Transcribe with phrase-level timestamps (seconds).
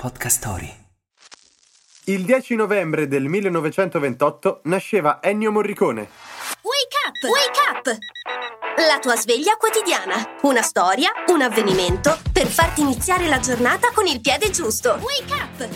[0.00, 0.74] Podcast Story.
[2.04, 6.08] Il 10 novembre del 1928 nasceva Ennio Morricone.
[6.62, 7.22] Wake up!
[7.28, 7.98] Wake up!
[8.88, 10.38] La tua sveglia quotidiana.
[10.40, 14.98] Una storia, un avvenimento per farti iniziare la giornata con il piede giusto.
[15.02, 15.68] Wake up!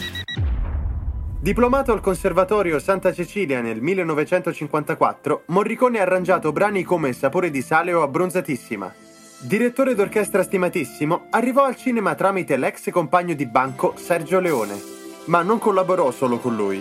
[1.39, 7.93] Diplomato al Conservatorio Santa Cecilia nel 1954, Morricone ha arrangiato brani come Sapore di sale
[7.93, 9.04] o Abbronzatissima.
[9.45, 14.81] Direttore d'orchestra stimatissimo, arrivò al cinema tramite l'ex compagno di banco Sergio Leone,
[15.27, 16.81] ma non collaborò solo con lui.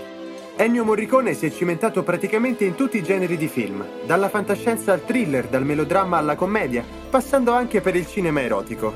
[0.56, 5.04] Ennio Morricone si è cimentato praticamente in tutti i generi di film, dalla fantascienza al
[5.04, 8.96] thriller, dal melodramma alla commedia, passando anche per il cinema erotico.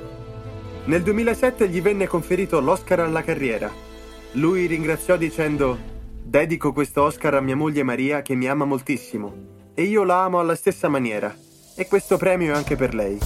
[0.85, 3.69] Nel 2007 gli venne conferito l'Oscar alla carriera.
[4.33, 5.77] Lui ringraziò dicendo:
[6.23, 10.39] Dedico questo Oscar a mia moglie Maria che mi ama moltissimo e io la amo
[10.39, 11.35] alla stessa maniera.
[11.75, 13.19] E questo premio è anche per lei.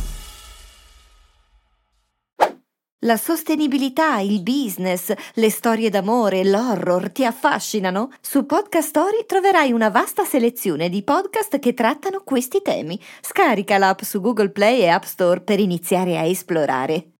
[3.03, 8.11] La sostenibilità, il business, le storie d'amore, l'horror ti affascinano?
[8.21, 12.99] Su Podcast Story troverai una vasta selezione di podcast che trattano questi temi.
[13.21, 17.10] Scarica l'app su Google Play e App Store per iniziare a esplorare.